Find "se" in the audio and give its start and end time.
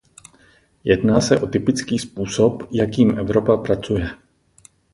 1.21-1.39